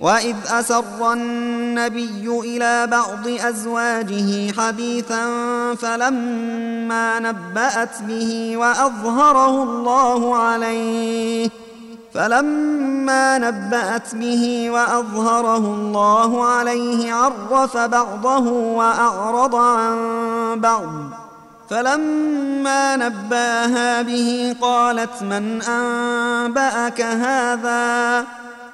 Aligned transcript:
واذ 0.00 0.36
اسر 0.50 1.12
النبي 1.12 2.28
إلى 2.28 2.86
بعض 2.86 3.28
ازواجه 3.28 4.52
حديثا 4.52 5.24
فلما 5.74 7.18
نبات 7.18 8.02
به 8.02 8.56
واظهره 8.56 9.62
الله 9.62 10.36
عليه 10.36 11.50
فلما 12.14 13.38
نبأت 13.38 14.14
به 14.14 14.70
وأظهره 14.70 15.56
الله 15.56 16.44
عليه 16.44 17.12
عرف 17.12 17.76
بعضه 17.76 18.50
وأعرض 18.50 19.54
عن 19.54 19.96
بعض 20.60 20.90
فلما 21.70 22.96
نباها 22.96 24.02
به 24.02 24.56
قالت 24.60 25.22
من 25.22 25.62
أنبأك 25.62 27.00
هذا؟ 27.00 28.24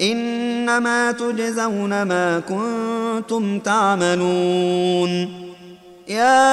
إنما 0.00 1.12
تجزون 1.12 2.02
ما 2.02 2.42
كنتم 2.48 3.58
تعملون. 3.58 5.44
يا 6.08 6.50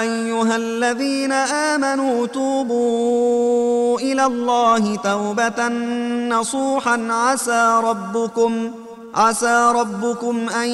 أيها 0.00 0.56
الذين 0.56 1.32
آمنوا 1.32 2.26
توبوا 2.26 4.00
إلى 4.00 4.26
الله 4.26 4.96
توبة 4.96 5.68
نصوحا. 6.28 7.06
عسى 7.10 7.80
ربكم 7.84 8.70
عسى 9.14 9.72
ربكم 9.76 10.48
أن 10.48 10.68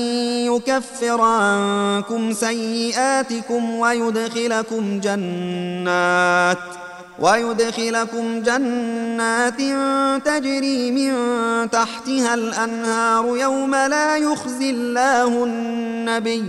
يكفر 0.49 1.21
عنكم 1.21 2.33
سيئاتكم 2.33 3.75
ويدخلكم 3.75 5.01
جنات. 5.01 6.59
ويدخلكم 7.21 8.43
جنات 8.43 9.61
تجري 10.25 10.91
من 10.91 11.13
تحتها 11.71 12.35
الأنهار 12.35 13.37
يوم 13.37 13.75
لا 13.75 14.17
يخزي 14.17 14.71
الله 14.71 15.45
النبي 15.45 16.45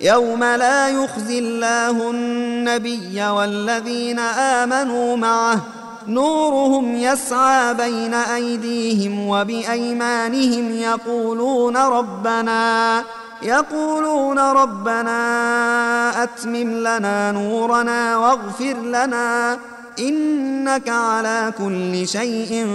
يوم 0.00 0.44
لا 0.44 0.88
يخزي 0.88 1.38
الله 1.38 2.10
النبي 2.10 3.22
والذين 3.22 4.18
آمنوا 4.18 5.16
معه 5.16 5.60
نورهم 6.06 6.94
يسعى 6.96 7.74
بين 7.74 8.14
أيديهم 8.14 9.28
وبأيمانهم 9.28 10.70
يقولون 10.78 11.76
ربنا 11.76 13.04
يقولون 13.42 14.38
ربنا 14.38 16.22
أتمم 16.22 16.70
لنا 16.78 17.32
نورنا 17.32 18.16
واغفر 18.16 18.76
لنا 18.76 19.58
إنك 19.98 20.88
على 20.88 21.52
كل 21.58 22.08
شيء 22.08 22.66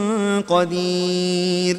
قدير. 0.48 1.78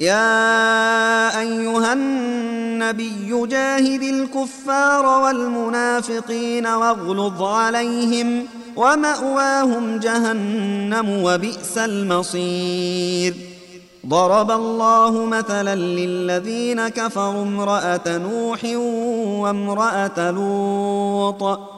يا 0.00 1.40
أيها 1.40 1.92
النبي 1.92 3.46
جاهد 3.46 4.02
الكفار 4.02 5.06
والمنافقين 5.06 6.66
واغلظ 6.66 7.42
عليهم 7.42 8.46
ومأواهم 8.76 9.98
جهنم 9.98 11.08
وبئس 11.24 11.78
المصير. 11.78 13.34
ضرب 14.06 14.50
الله 14.50 15.24
مثلا 15.24 15.74
للذين 15.76 16.88
كفروا 16.88 17.42
امرأة 17.42 18.00
نوح 18.06 18.64
وامرأة 19.42 20.30
لوط. 20.30 21.77